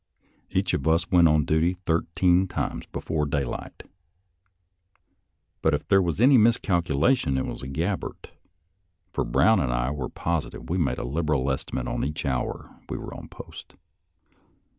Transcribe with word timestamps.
Each 0.49 0.73
of 0.73 0.87
us 0.87 1.11
went 1.11 1.27
on 1.27 1.45
duty 1.45 1.75
thirteen 1.75 2.47
times 2.47 2.87
before 2.87 3.27
daylight; 3.27 3.83
but 5.61 5.75
if 5.75 5.87
there 5.87 6.01
was 6.01 6.19
any 6.19 6.39
mis 6.39 6.57
calculation 6.57 7.37
it 7.37 7.45
was 7.45 7.61
by 7.61 7.67
Gabbert, 7.67 8.31
for 9.11 9.23
Brown 9.23 9.59
and 9.59 9.71
I 9.71 9.91
were 9.91 10.09
positive 10.09 10.71
we 10.71 10.79
made 10.79 10.97
a 10.97 11.03
liberal 11.03 11.51
estimate 11.51 11.87
on 11.87 12.03
each 12.03 12.25
hour 12.25 12.79
we 12.89 12.97
were 12.97 13.13
on 13.13 13.27
post. 13.29 13.75